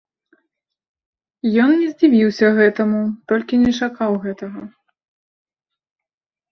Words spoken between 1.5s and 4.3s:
Ён не здзівіўся гэтаму, толькі не чакаў